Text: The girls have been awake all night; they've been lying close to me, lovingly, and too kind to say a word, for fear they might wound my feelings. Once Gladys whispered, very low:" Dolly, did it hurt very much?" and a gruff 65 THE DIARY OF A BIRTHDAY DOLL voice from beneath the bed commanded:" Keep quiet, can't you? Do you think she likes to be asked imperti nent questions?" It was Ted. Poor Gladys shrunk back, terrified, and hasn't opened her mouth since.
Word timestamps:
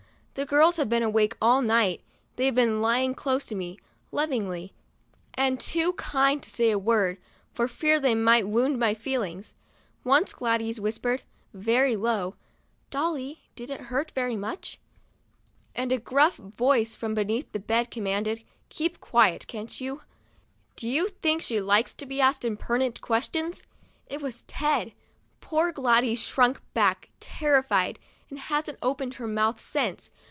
The 0.33 0.45
girls 0.45 0.77
have 0.77 0.87
been 0.89 1.03
awake 1.03 1.35
all 1.41 1.61
night; 1.61 2.01
they've 2.37 2.55
been 2.55 2.81
lying 2.81 3.13
close 3.13 3.43
to 3.45 3.53
me, 3.53 3.77
lovingly, 4.13 4.73
and 5.33 5.59
too 5.59 5.91
kind 5.93 6.41
to 6.41 6.49
say 6.49 6.71
a 6.71 6.79
word, 6.79 7.17
for 7.53 7.67
fear 7.67 7.99
they 7.99 8.15
might 8.15 8.47
wound 8.47 8.79
my 8.79 8.93
feelings. 8.93 9.53
Once 10.05 10.31
Gladys 10.33 10.79
whispered, 10.79 11.23
very 11.53 11.95
low:" 11.97 12.35
Dolly, 12.91 13.41
did 13.55 13.69
it 13.69 13.81
hurt 13.81 14.11
very 14.15 14.37
much?" 14.37 14.79
and 15.75 15.91
a 15.91 15.99
gruff 15.99 16.37
65 16.37 16.37
THE 16.37 16.41
DIARY 16.41 16.47
OF 16.47 16.47
A 16.47 16.47
BIRTHDAY 16.47 16.57
DOLL 16.57 16.67
voice 16.67 16.95
from 16.95 17.13
beneath 17.13 17.51
the 17.51 17.59
bed 17.59 17.91
commanded:" 17.91 18.43
Keep 18.69 18.99
quiet, 19.01 19.45
can't 19.47 19.81
you? 19.81 20.01
Do 20.77 20.87
you 20.87 21.09
think 21.09 21.41
she 21.41 21.59
likes 21.61 21.93
to 21.95 22.05
be 22.05 22.21
asked 22.21 22.43
imperti 22.43 22.83
nent 22.89 23.01
questions?" 23.01 23.63
It 24.07 24.21
was 24.21 24.43
Ted. 24.43 24.93
Poor 25.41 25.71
Gladys 25.73 26.19
shrunk 26.19 26.61
back, 26.73 27.09
terrified, 27.19 27.99
and 28.31 28.39
hasn't 28.39 28.79
opened 28.81 29.15
her 29.15 29.27
mouth 29.27 29.59
since. 29.59 30.09